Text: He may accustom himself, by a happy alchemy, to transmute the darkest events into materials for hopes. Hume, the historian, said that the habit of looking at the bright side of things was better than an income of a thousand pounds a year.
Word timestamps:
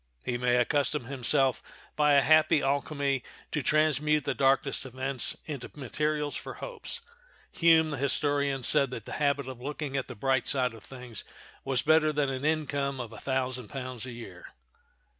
He 0.25 0.35
may 0.35 0.55
accustom 0.55 1.05
himself, 1.05 1.61
by 1.95 2.13
a 2.15 2.23
happy 2.23 2.63
alchemy, 2.63 3.21
to 3.51 3.61
transmute 3.61 4.23
the 4.23 4.33
darkest 4.33 4.83
events 4.83 5.37
into 5.45 5.69
materials 5.75 6.35
for 6.35 6.55
hopes. 6.55 7.01
Hume, 7.51 7.91
the 7.91 7.97
historian, 7.97 8.63
said 8.63 8.89
that 8.89 9.05
the 9.05 9.11
habit 9.21 9.47
of 9.47 9.61
looking 9.61 9.95
at 9.95 10.07
the 10.07 10.15
bright 10.15 10.47
side 10.47 10.73
of 10.73 10.83
things 10.83 11.23
was 11.63 11.83
better 11.83 12.11
than 12.11 12.31
an 12.31 12.43
income 12.45 12.99
of 12.99 13.13
a 13.13 13.19
thousand 13.19 13.67
pounds 13.67 14.07
a 14.07 14.11
year. 14.11 14.47